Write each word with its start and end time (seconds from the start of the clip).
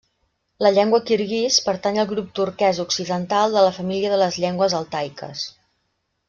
La 0.67 0.69
llengua 0.77 0.99
kirguís 1.09 1.57
pertany 1.67 1.99
al 2.03 2.09
grup 2.13 2.31
turquès 2.39 2.79
occidental 2.85 3.55
de 3.59 3.67
la 3.67 3.75
família 3.79 4.15
de 4.15 4.19
les 4.23 4.41
llengües 4.45 4.77
altaiques. 4.83 5.47